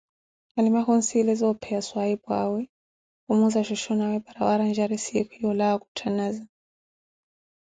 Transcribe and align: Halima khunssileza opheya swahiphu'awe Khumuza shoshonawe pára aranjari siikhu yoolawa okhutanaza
Halima 0.55 0.81
khunssileza 0.85 1.45
opheya 1.51 1.81
swahiphu'awe 1.87 2.61
Khumuza 3.25 3.61
shoshonawe 3.69 4.17
pára 4.25 4.41
aranjari 4.53 4.97
siikhu 5.05 5.33
yoolawa 5.43 5.73
okhutanaza 5.77 6.43